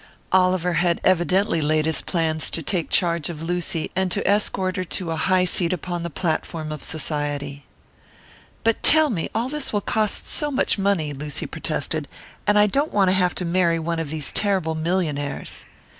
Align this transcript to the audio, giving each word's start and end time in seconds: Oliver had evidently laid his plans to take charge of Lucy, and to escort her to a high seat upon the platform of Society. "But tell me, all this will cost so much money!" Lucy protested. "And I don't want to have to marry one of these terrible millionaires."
Oliver 0.31 0.73
had 0.73 0.99
evidently 1.03 1.61
laid 1.61 1.85
his 1.85 2.01
plans 2.01 2.49
to 2.49 2.63
take 2.63 2.89
charge 2.89 3.29
of 3.29 3.43
Lucy, 3.43 3.91
and 3.95 4.09
to 4.09 4.27
escort 4.27 4.75
her 4.77 4.83
to 4.83 5.11
a 5.11 5.15
high 5.15 5.45
seat 5.45 5.71
upon 5.71 6.01
the 6.01 6.09
platform 6.09 6.71
of 6.71 6.81
Society. 6.81 7.67
"But 8.63 8.81
tell 8.81 9.11
me, 9.11 9.29
all 9.35 9.47
this 9.47 9.71
will 9.71 9.79
cost 9.79 10.25
so 10.25 10.49
much 10.49 10.79
money!" 10.79 11.13
Lucy 11.13 11.45
protested. 11.45 12.07
"And 12.47 12.57
I 12.57 12.65
don't 12.65 12.91
want 12.91 13.09
to 13.09 13.13
have 13.13 13.35
to 13.35 13.45
marry 13.45 13.77
one 13.77 13.99
of 13.99 14.09
these 14.09 14.31
terrible 14.31 14.73
millionaires." 14.73 15.65